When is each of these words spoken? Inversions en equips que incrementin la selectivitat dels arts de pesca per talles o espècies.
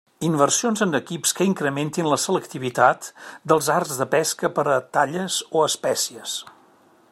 Inversions 0.27 0.79
en 0.85 0.99
equips 0.99 1.33
que 1.39 1.45
incrementin 1.49 2.09
la 2.13 2.17
selectivitat 2.23 3.11
dels 3.53 3.69
arts 3.75 4.01
de 4.03 4.09
pesca 4.17 4.53
per 4.59 4.65
talles 4.99 5.37
o 5.61 5.65
espècies. 5.71 6.39